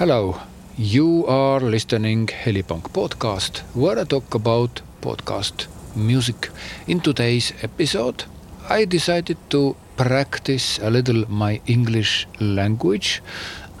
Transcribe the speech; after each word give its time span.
Hello, 0.00 0.40
you 0.78 1.26
are 1.26 1.60
listening 1.60 2.26
Helipunk 2.26 2.90
podcast, 2.90 3.58
where 3.74 3.98
I 3.98 4.04
talk 4.04 4.34
about 4.34 4.80
podcast 5.02 5.66
music. 5.94 6.48
In 6.86 7.00
today's 7.00 7.52
episode, 7.60 8.24
I 8.70 8.86
decided 8.86 9.36
to 9.50 9.76
practice 9.98 10.78
a 10.78 10.88
little 10.88 11.26
my 11.28 11.60
English 11.66 12.26
language 12.40 13.20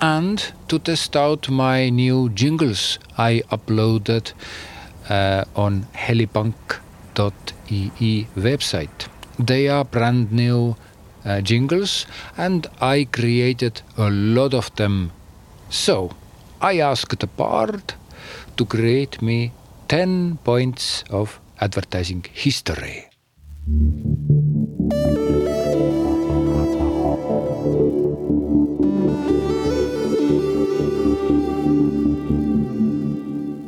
and 0.02 0.52
to 0.68 0.78
test 0.78 1.16
out 1.16 1.48
my 1.48 1.88
new 1.88 2.28
jingles 2.28 2.98
I 3.16 3.42
uploaded 3.50 4.34
uh, 5.08 5.46
on 5.56 5.86
helipunk.ee 5.94 8.26
website. 8.36 9.08
They 9.38 9.68
are 9.68 9.86
brand 9.86 10.32
new 10.32 10.76
uh, 11.24 11.40
jingles 11.40 12.04
and 12.36 12.66
I 12.78 13.06
created 13.10 13.80
a 13.96 14.10
lot 14.10 14.52
of 14.52 14.70
them 14.76 15.12
so, 15.70 16.10
I 16.60 16.80
asked 16.80 17.18
the 17.18 17.26
Bard 17.26 17.94
to 18.56 18.66
create 18.66 19.22
me 19.22 19.52
10 19.88 20.38
points 20.44 21.04
of 21.10 21.40
advertising 21.60 22.24
history. 22.32 23.06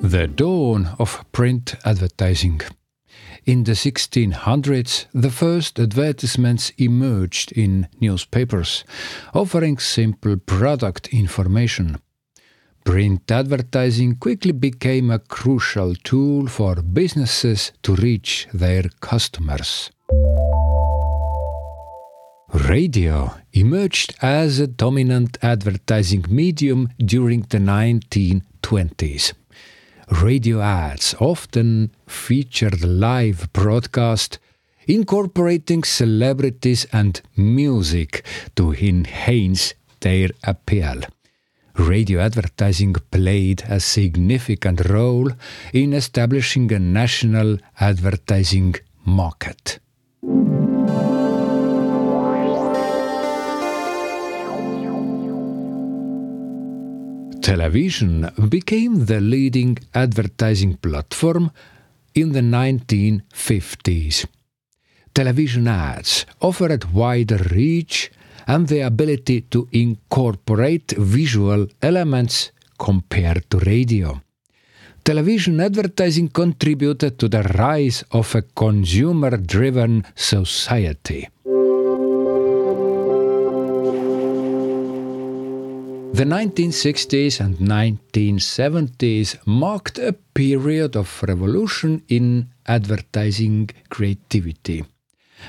The 0.03 0.27
dawn 0.27 0.91
of 0.99 1.25
print 1.33 1.77
advertising. 1.85 2.61
In 3.45 3.65
the 3.65 3.73
1600s, 3.73 5.07
the 5.13 5.31
first 5.31 5.81
advertisements 5.81 6.71
emerged 6.79 7.51
in 7.51 7.89
newspapers, 8.01 8.85
offering 9.35 9.79
simple 9.79 10.37
product 10.37 11.09
information. 11.09 11.97
Print 12.85 13.29
advertising 13.31 14.15
quickly 14.17 14.53
became 14.53 15.11
a 15.11 15.19
crucial 15.19 15.97
tool 15.97 16.47
for 16.47 16.77
businesses 16.77 17.73
to 17.83 17.97
reach 17.97 18.47
their 18.55 18.85
customers. 19.01 19.91
Radio 22.53 23.35
emerged 23.53 24.15
as 24.23 24.61
a 24.61 24.69
dominant 24.69 25.37
advertising 25.43 26.25
medium 26.29 26.91
during 27.05 27.41
the 27.43 27.59
1920s 27.59 29.33
radio 30.21 30.61
ads 30.61 31.15
often 31.21 31.91
featured 32.07 32.85
live 32.85 33.51
broadcast 33.53 34.39
incorporating 34.87 35.85
celebrities 35.85 36.87
and 36.93 37.23
music 37.37 38.25
to 38.55 38.73
enhance 38.75 39.75
their 40.01 40.31
appeal. 40.45 41.01
Radio 41.77 42.21
advertising 42.21 42.95
played 43.11 43.63
a 43.69 43.81
significant 43.81 44.89
role 44.89 45.31
in 45.73 45.95
establishing 45.95 46.71
a 46.73 46.79
national 46.79 47.59
advertising 47.81 48.75
market. 49.07 49.79
Television 57.43 58.31
became 58.49 59.05
the 59.07 59.21
leading 59.21 59.77
advertising 59.93 60.77
platform 60.77 61.51
in 62.15 62.31
the 62.31 62.41
1950s. 62.41 64.27
Television 65.13 65.67
ads 65.67 66.25
offered 66.41 66.85
wider 66.93 67.39
reach 67.51 68.13
and 68.47 68.69
the 68.69 68.81
ability 68.81 69.41
to 69.41 69.69
incorporate 69.73 70.93
visual 70.97 71.67
elements 71.83 72.53
compared 72.79 73.51
to 73.51 73.59
radio. 73.59 74.23
Television 75.03 75.61
advertising 75.61 76.29
contributed 76.29 77.19
to 77.19 77.29
the 77.29 77.43
rise 77.59 78.05
of 78.13 78.37
a 78.37 78.43
consumer 78.43 79.37
driven 79.37 80.05
society. 80.15 81.29
The 86.23 86.29
1960s 86.29 87.41
and 87.41 87.57
1970s 87.57 89.45
marked 89.45 89.99
a 89.99 90.13
period 90.13 90.95
of 90.95 91.21
revolution 91.27 92.05
in 92.09 92.47
advertising 92.65 93.71
creativity. 93.91 94.85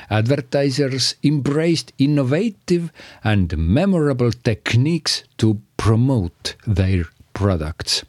Advertisers 0.09 1.13
embraced 1.23 1.93
innovative 1.99 2.91
and 3.23 3.55
memorable 3.55 4.31
techniques 4.31 5.23
to 5.37 5.61
promote 5.77 6.55
their 6.65 7.03
products. 7.33 8.03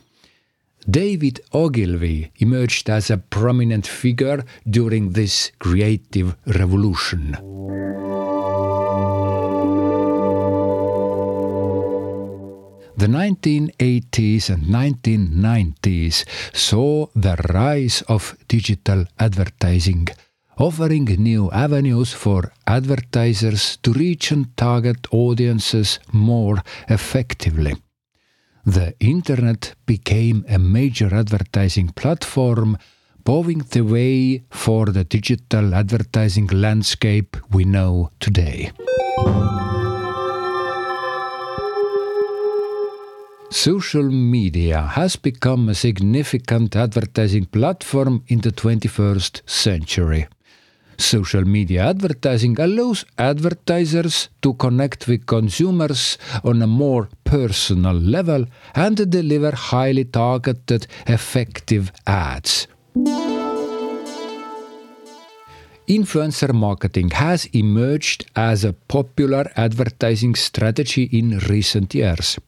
David 0.88 1.42
Ogilvy 1.52 2.32
emerged 2.38 2.88
as 2.88 3.10
a 3.10 3.18
prominent 3.18 3.86
figure 3.86 4.42
during 4.70 5.10
this 5.10 5.52
creative 5.58 6.34
revolution. 6.46 7.36
The 12.96 13.08
1980s 13.08 14.50
and 14.50 14.62
1990s 14.66 16.24
saw 16.52 17.06
the 17.16 17.34
rise 17.52 18.02
of 18.08 18.36
digital 18.46 19.06
advertising, 19.18 20.06
offering 20.58 21.04
new 21.04 21.50
avenues 21.50 22.12
for 22.12 22.52
advertisers 22.68 23.78
to 23.82 23.92
reach 23.92 24.30
and 24.30 24.56
target 24.56 25.08
audiences 25.10 25.98
more 26.12 26.62
effectively. 26.88 27.74
The 28.64 28.94
Internet 29.00 29.74
became 29.86 30.44
a 30.48 30.60
major 30.60 31.12
advertising 31.12 31.88
platform, 31.88 32.78
paving 33.24 33.64
the 33.70 33.82
way 33.82 34.44
for 34.50 34.86
the 34.86 35.02
digital 35.02 35.74
advertising 35.74 36.46
landscape 36.46 37.36
we 37.50 37.64
know 37.64 38.10
today. 38.20 38.70
Social 43.54 44.10
media 44.10 44.80
has 44.82 45.14
become 45.14 45.68
a 45.68 45.76
significant 45.76 46.74
advertising 46.74 47.44
platform 47.44 48.24
in 48.26 48.40
the 48.40 48.50
21st 48.50 49.48
century. 49.48 50.26
Social 50.98 51.44
media 51.44 51.88
advertising 51.88 52.58
allows 52.58 53.04
advertisers 53.16 54.28
to 54.42 54.54
connect 54.54 55.06
with 55.06 55.26
consumers 55.26 56.18
on 56.42 56.62
a 56.62 56.66
more 56.66 57.08
personal 57.22 57.94
level 57.94 58.44
and 58.74 59.08
deliver 59.08 59.52
highly 59.54 60.04
targeted, 60.04 60.88
effective 61.06 61.92
ads. 62.08 62.66
Influencer 65.86 66.52
marketing 66.52 67.10
has 67.10 67.46
emerged 67.52 68.26
as 68.34 68.64
a 68.64 68.72
popular 68.72 69.44
advertising 69.54 70.34
strategy 70.34 71.04
in 71.04 71.38
recent 71.38 71.94
years. 71.94 72.40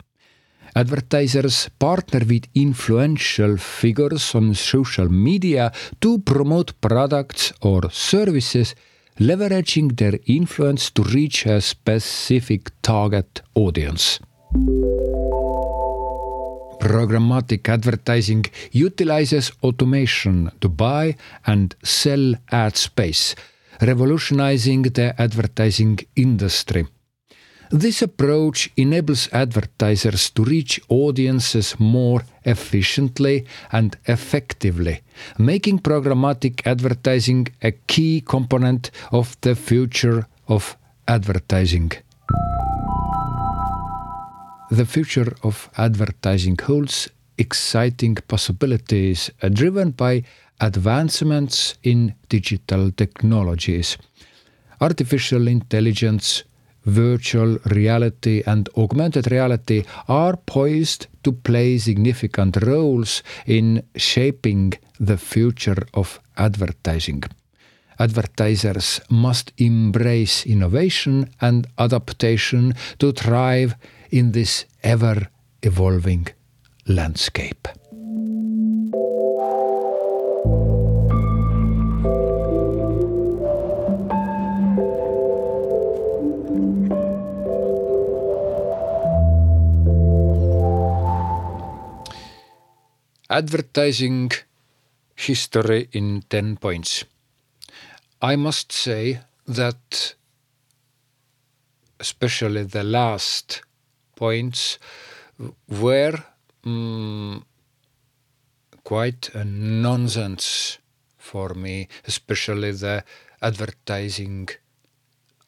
Advertisers 0.76 1.70
partner 1.78 2.20
with 2.28 2.48
influential 2.54 3.56
figures 3.56 4.34
on 4.34 4.53
social 4.53 5.09
media 5.09 5.72
to 6.03 6.19
promote 6.19 6.78
products 6.82 7.50
or 7.62 7.91
services, 7.91 8.75
leveraging 9.19 9.97
their 9.97 10.19
influence 10.26 10.91
to 10.91 11.03
reach 11.03 11.47
a 11.47 11.62
specific 11.62 12.70
target 12.82 13.41
audience. 13.54 14.20
Programmatic 16.78 17.66
advertising 17.70 18.44
utilizes 18.72 19.53
automation 19.62 20.50
to 20.60 20.69
buy 20.69 21.16
and 21.47 21.75
sell 21.82 22.34
ad 22.53 22.76
space, 22.76 23.34
revolutionizing 23.81 24.82
the 24.82 25.14
advertising 25.19 25.98
industry. 26.16 26.87
This 27.71 28.00
approach 28.03 28.71
enables 28.77 29.28
advertisers 29.32 30.31
to 30.31 30.44
reach 30.44 30.81
audiences 30.88 31.75
more 31.81 32.23
efficiently 32.44 33.44
and 33.73 33.96
effectively, 34.06 35.02
making 35.37 35.81
programmatic 35.81 36.64
advertising 36.64 37.49
a 37.62 37.73
key 37.73 38.20
component 38.20 38.91
of 39.11 39.37
the 39.41 39.56
future 39.56 40.26
of 40.46 40.76
advertising. 41.08 41.91
The 44.70 44.87
future 44.87 45.35
of 45.43 45.69
advertising 45.76 46.58
holds 46.58 47.08
exciting 47.38 48.17
possibilities 48.29 49.31
uh, 49.43 49.49
driven 49.49 49.91
by 49.91 50.23
advancements 50.61 51.75
in 51.82 52.14
digital 52.29 52.91
technologies. 52.91 53.99
Artificial 54.81 55.49
intelligence, 55.49 56.44
virtual 56.87 57.59
reality 57.67 58.43
and 58.47 58.69
augmented 58.77 59.31
reality 59.31 59.85
are 60.09 60.37
poised 60.37 61.09
to 61.25 61.33
play 61.33 61.77
significant 61.79 62.56
roles 62.62 63.23
in 63.47 63.83
shaping 63.97 64.73
the 64.99 65.19
future 65.19 65.87
of 65.93 66.21
advertising. 66.37 67.23
Advertisers 67.99 69.00
must 69.11 69.53
embrace 69.59 70.47
innovation 70.47 71.29
and 71.41 71.67
adaptation 71.79 72.75
to 72.99 73.12
thrive 73.12 73.75
in 74.11 74.32
this 74.32 74.67
ever 74.82 75.29
evolving 75.62 76.27
landscape. 76.87 77.69
Advertising 93.37 94.31
history 95.15 95.91
in 95.93 96.23
10 96.31 96.56
points. 96.56 97.05
I 98.23 98.35
must 98.37 98.73
say 98.73 99.21
that 99.47 100.15
especially 102.00 102.65
the 102.65 102.83
last 102.83 103.61
points 104.15 104.79
were 105.69 106.19
um, 106.65 107.44
quite 108.85 109.29
a 109.35 109.44
nonsense 109.44 110.79
for 111.19 111.50
me, 111.53 111.89
especially 112.06 112.73
the 112.73 113.05
advertising 113.43 114.49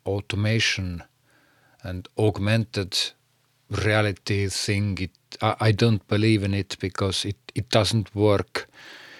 automation 0.04 1.02
and 1.82 2.06
augmented 2.18 2.98
reality 3.70 4.48
thing. 4.48 4.98
It, 5.00 5.10
I, 5.42 5.56
I 5.60 5.72
don't 5.72 6.06
believe 6.08 6.42
in 6.42 6.54
it 6.54 6.76
because 6.80 7.24
it, 7.24 7.36
it 7.54 7.70
doesn't 7.70 8.14
work. 8.14 8.68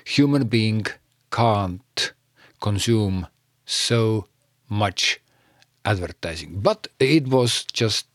Human 0.05 0.47
being 0.47 0.87
can't 1.31 2.12
consume 2.61 3.27
so 3.67 4.27
much 4.69 5.21
advertising. 5.85 6.61
But 6.61 6.89
it 6.99 7.29
was 7.29 7.65
just 7.73 8.06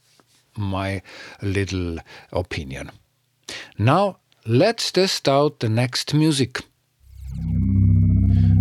my 0.55 1.01
little 1.41 1.97
opinion. 2.31 2.91
Now 3.77 4.17
let's 4.45 4.91
test 4.91 5.27
out 5.27 5.59
the 5.59 5.69
next 5.69 6.13
music. 6.13 6.61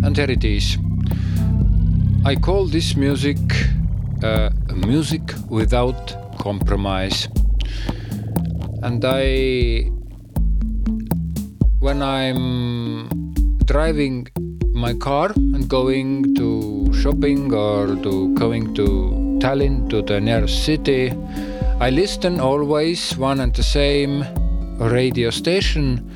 And 0.05 0.17
here 0.17 0.31
it 0.31 0.45
is. 0.45 0.79
I 2.25 2.37
call 2.37 2.67
this 2.67 2.97
music 2.97 3.39
uh, 4.23 4.51
music 4.75 5.23
without 5.49 6.39
compromise. 6.39 7.29
And 8.83 9.05
I, 9.05 9.91
when 11.79 12.03
I'm 12.03 13.33
driving 13.65 14.27
my 14.75 14.93
car 14.95 15.31
and 15.37 15.69
going 15.69 16.35
to 16.35 16.93
shopping 16.93 17.55
or 17.55 17.87
to 18.03 18.35
going 18.35 18.75
to 18.75 19.39
Tallinn 19.41 19.89
to 19.91 20.03
the 20.03 20.21
nearest 20.21 20.65
city, 20.65 21.13
I 21.79 21.91
listen 21.91 22.41
always 22.41 23.17
one 23.17 23.39
and 23.39 23.55
the 23.55 23.63
same 23.63 24.25
radio 24.79 25.31
station 25.31 26.11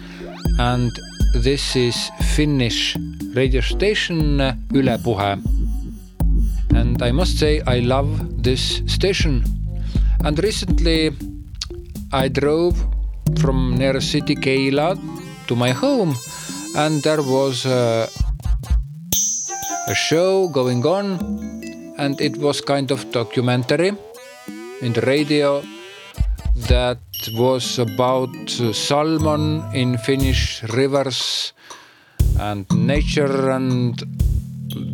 and 0.58 0.90
this 1.34 1.76
is 1.76 2.10
Finnish 2.34 2.96
radio 3.32 3.60
station 3.60 4.40
Yle 4.72 4.98
Puhe. 4.98 5.38
And 6.74 7.00
I 7.00 7.12
must 7.12 7.38
say 7.38 7.60
I 7.60 7.78
love 7.78 8.42
this 8.42 8.82
station. 8.86 9.44
And 10.24 10.42
recently 10.42 11.10
I 12.12 12.28
drove 12.28 12.76
from 13.40 13.76
near 13.76 14.00
city 14.00 14.36
Keila 14.36 14.96
to 15.48 15.56
my 15.56 15.70
home 15.70 16.14
and 16.76 17.02
there 17.02 17.22
was 17.22 17.66
a, 17.66 18.08
a 19.88 19.94
show 19.94 20.48
going 20.48 20.84
on 20.86 21.18
and 21.98 22.20
it 22.20 22.36
was 22.36 22.60
kind 22.60 22.90
of 22.90 23.10
documentary 23.10 23.92
in 24.82 24.92
the 24.92 25.00
radio 25.02 25.62
that 26.68 26.98
was 27.34 27.78
about 27.78 28.30
salmon 28.72 29.64
in 29.74 29.98
Finnish 29.98 30.62
rivers 30.74 31.52
and 32.38 32.66
nature 32.74 33.50
and 33.50 34.02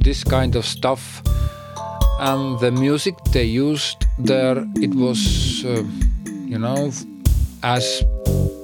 this 0.04 0.24
kind 0.24 0.56
of 0.56 0.64
stuff. 0.64 1.22
And 2.20 2.58
the 2.60 2.70
music 2.70 3.14
they 3.32 3.44
used 3.44 4.06
there, 4.18 4.64
it 4.76 4.94
was, 4.94 5.64
uh, 5.64 5.82
you 6.52 6.58
know, 6.58 6.92
as 7.62 8.04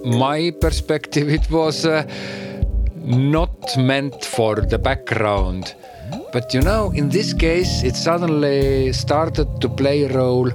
my 0.04 0.52
perspective, 0.60 1.28
it 1.30 1.50
was 1.50 1.86
uh, 1.86 2.04
not 3.04 3.76
meant 3.78 4.24
for 4.24 4.56
the 4.56 4.78
background. 4.78 5.74
But 6.32 6.52
you 6.52 6.60
know, 6.60 6.90
in 6.90 7.08
this 7.08 7.32
case, 7.32 7.82
it 7.82 7.96
suddenly 7.96 8.92
started 8.92 9.48
to 9.62 9.68
play 9.70 10.02
a 10.02 10.12
role 10.12 10.50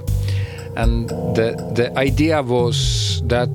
and 0.76 1.08
the, 1.08 1.48
the 1.74 1.96
idea 1.98 2.40
was 2.42 3.22
that 3.26 3.54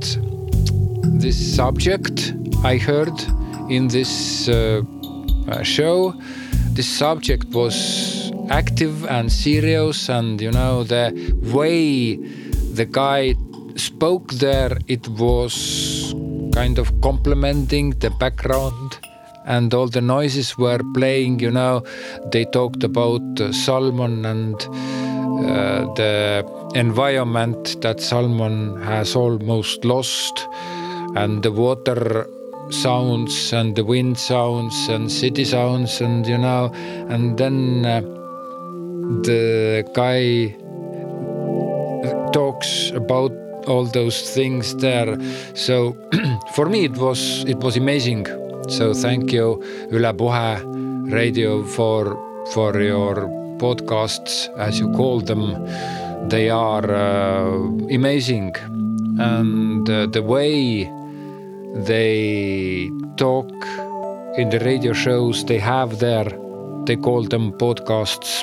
this 1.23 1.37
subject 1.55 2.33
I 2.63 2.77
heard 2.77 3.17
in 3.69 3.87
this 3.87 4.49
uh, 4.49 4.81
uh, 5.47 5.63
show, 5.63 6.13
this 6.73 6.87
subject 6.87 7.47
was 7.53 8.31
active 8.49 9.05
and 9.05 9.31
serious, 9.31 10.09
and 10.09 10.41
you 10.41 10.51
know, 10.51 10.83
the 10.83 11.13
way 11.53 12.17
the 12.73 12.85
guy 12.85 13.35
spoke 13.79 14.31
there, 14.33 14.77
it 14.87 15.07
was 15.07 16.13
kind 16.53 16.77
of 16.77 17.01
complementing 17.01 17.91
the 17.99 18.11
background 18.19 18.99
and 19.45 19.73
all 19.73 19.87
the 19.87 20.01
noises 20.01 20.57
were 20.57 20.81
playing 20.93 21.39
you 21.39 21.51
know. 21.51 21.83
They 22.31 22.45
talked 22.45 22.83
about 22.83 23.21
salmon 23.51 24.25
and 24.25 24.55
uh, 25.39 25.93
the 25.95 26.71
environment 26.75 27.81
that 27.81 27.99
salmon 28.01 28.81
has 28.81 29.15
almost 29.15 29.85
lost, 29.85 30.47
and 31.15 31.41
the 31.41 31.51
water 31.51 32.27
sounds 32.69 33.53
and 33.53 33.75
the 33.75 33.83
wind 33.83 34.17
sounds 34.17 34.89
and 34.89 35.11
city 35.11 35.45
sounds, 35.45 36.01
and 36.01 36.27
you 36.27 36.37
know, 36.37 36.71
and 37.09 37.37
then 37.37 37.85
uh, 37.85 38.01
the 39.23 39.83
guy 39.93 40.55
talks 42.31 42.91
about 42.91 43.31
all 43.67 43.85
those 43.85 44.29
things 44.33 44.75
there. 44.77 45.17
So 45.53 45.95
for 46.55 46.67
me, 46.69 46.85
it 46.85 46.97
was 46.97 47.43
it 47.45 47.57
was 47.57 47.77
amazing. 47.77 48.25
So 48.69 48.93
thank 48.93 49.31
you, 49.31 49.61
Yle 49.91 50.13
Puhe 50.13 51.11
Radio, 51.11 51.63
for 51.63 52.17
for 52.53 52.79
your 52.81 53.15
podcasts, 53.57 54.47
as 54.57 54.79
you 54.79 54.91
call 54.93 55.19
them 55.21 55.43
they 56.29 56.49
are 56.49 56.89
uh, 56.91 57.57
amazing 57.89 58.55
and 59.19 59.89
uh, 59.89 60.05
the 60.07 60.21
way 60.21 60.83
they 61.73 62.89
talk 63.17 63.49
in 64.37 64.49
the 64.49 64.59
radio 64.63 64.93
shows 64.93 65.43
they 65.45 65.57
have 65.57 65.99
there 65.99 66.27
they 66.89 66.95
call 66.95 67.21
them 67.23 67.53
podcasts. 67.53 68.41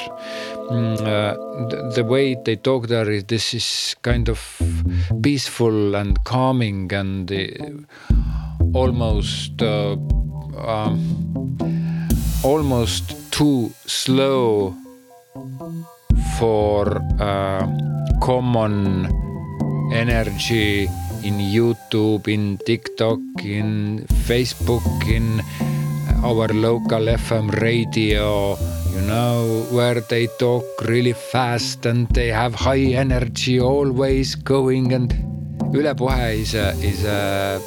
Mm, 0.70 1.00
uh, 1.00 1.90
the, 1.94 2.04
way 2.04 2.36
they 2.44 2.54
talk 2.54 2.86
there 2.86 3.10
is 3.10 3.24
this 3.24 3.54
is 3.54 3.96
kind 4.02 4.28
of 4.28 4.40
peaceful 5.20 5.96
and 5.96 6.22
calming 6.22 6.92
and 6.92 7.32
uh, 7.32 7.46
almost 8.72 9.60
uh, 9.62 9.96
um, 10.72 12.08
almost 12.44 13.32
too 13.32 13.72
slow 13.86 14.76
for 16.38 17.02
uh, 17.18 17.66
common 18.22 19.06
energy 19.92 20.84
in 21.24 21.38
YouTube, 21.38 22.28
in 22.28 22.58
TikTok, 22.58 23.18
in 23.42 24.06
Facebook, 24.28 24.86
in 25.08 25.42
our 26.24 26.48
local 26.48 27.06
FM 27.06 27.50
radio, 27.60 28.56
you 28.94 29.00
know, 29.02 29.66
where 29.70 30.00
they 30.00 30.26
talk 30.38 30.64
really 30.84 31.12
fast 31.12 31.86
and 31.86 32.08
they 32.10 32.28
have 32.28 32.54
high 32.54 32.94
energy 32.94 33.60
always 33.60 34.34
going 34.34 34.92
and 34.92 35.12
Yle 35.74 35.94
Puhe 35.94 36.34
is 36.34 36.54
a, 36.54 36.70
is 36.80 37.04
a 37.04 37.60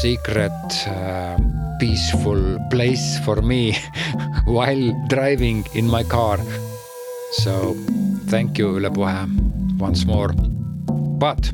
secret 0.00 0.52
uh, 0.86 1.36
peaceful 1.78 2.58
place 2.70 3.18
for 3.24 3.42
me 3.42 3.76
while 4.44 5.06
driving 5.08 5.66
in 5.74 5.86
my 5.88 6.02
car. 6.02 6.38
So 7.42 7.74
thank 8.26 8.58
you, 8.58 8.78
Yle 8.78 8.90
Puhe, 8.90 9.78
once 9.78 10.04
more. 10.04 10.32
But 11.18 11.52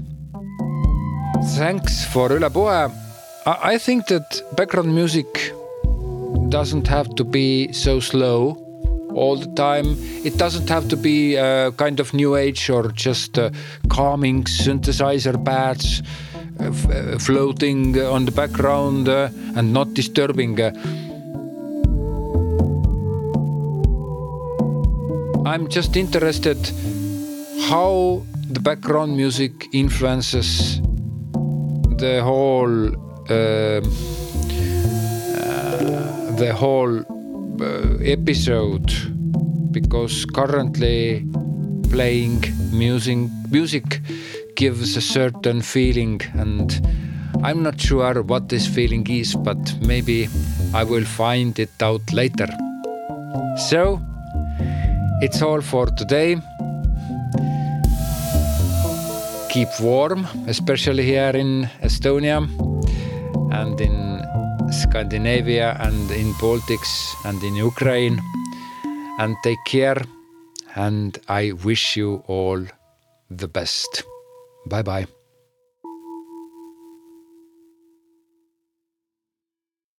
thanks 1.56 2.04
for 2.04 2.30
Yle 2.32 2.50
Puhe. 2.50 2.92
I, 3.46 3.74
I 3.74 3.78
think 3.78 4.06
that 4.08 4.42
background 4.56 4.94
music 4.94 5.52
doesn't 6.50 6.88
have 6.88 7.14
to 7.14 7.24
be 7.24 7.72
so 7.72 8.00
slow 8.00 8.56
all 9.14 9.36
the 9.36 9.52
time. 9.54 9.96
It 10.24 10.36
doesn't 10.36 10.68
have 10.68 10.88
to 10.88 10.96
be 10.96 11.38
uh, 11.38 11.70
kind 11.72 12.00
of 12.00 12.12
new 12.12 12.36
age 12.36 12.68
or 12.68 12.88
just 12.92 13.38
uh, 13.38 13.50
calming 13.88 14.44
synthesizer 14.44 15.42
pads 15.44 16.02
uh, 16.58 16.72
floating 17.18 17.98
on 18.00 18.24
the 18.24 18.32
background 18.32 19.08
and 19.08 19.72
not 19.72 19.94
disturbing. 19.94 20.60
I'm 25.46 25.68
just 25.68 25.96
interested 25.96 26.58
how 27.68 28.24
the 28.48 28.60
background 28.60 29.16
music 29.16 29.68
influences 29.72 30.80
the 31.98 32.20
whole 32.22 32.92
the 36.40 36.54
whole 36.54 37.00
uh, 37.00 37.98
episode 38.02 38.90
because 39.72 40.24
currently 40.24 41.22
playing 41.90 42.42
music 42.72 43.18
music 43.50 44.00
gives 44.56 44.96
a 44.96 45.02
certain 45.02 45.60
feeling 45.60 46.18
and 46.32 46.80
I'm 47.44 47.62
not 47.62 47.78
sure 47.78 48.22
what 48.22 48.48
this 48.48 48.66
feeling 48.66 49.06
is 49.10 49.34
but 49.34 49.58
maybe 49.86 50.30
I 50.72 50.82
will 50.82 51.04
find 51.04 51.58
it 51.58 51.82
out 51.82 52.10
later. 52.10 52.48
So 53.68 54.00
it's 55.20 55.42
all 55.42 55.60
for 55.60 55.86
today. 55.88 56.40
Keep 59.50 59.68
warm, 59.80 60.26
especially 60.46 61.04
here 61.04 61.36
in 61.36 61.68
Estonia 61.82 62.38
and 63.52 63.78
in 63.78 64.10
Scandinavia 64.72 65.76
and 65.80 66.10
in 66.10 66.32
Baltics 66.34 67.14
and 67.24 67.42
in 67.42 67.54
Ukraine. 67.54 68.18
And 69.18 69.36
take 69.42 69.64
care. 69.66 70.02
And 70.74 71.18
I 71.28 71.52
wish 71.52 71.96
you 71.96 72.22
all 72.26 72.64
the 73.30 73.48
best. 73.48 74.04
Bye 74.66 74.82
bye. 74.82 75.19